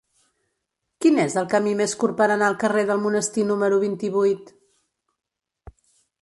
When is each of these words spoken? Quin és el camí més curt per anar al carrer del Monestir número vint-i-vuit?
Quin 1.05 1.19
és 1.23 1.35
el 1.41 1.45
camí 1.51 1.73
més 1.81 1.93
curt 2.03 2.17
per 2.21 2.27
anar 2.37 2.47
al 2.47 2.57
carrer 2.63 2.87
del 2.93 3.03
Monestir 3.05 3.45
número 3.51 3.79
vint-i-vuit? 3.85 4.51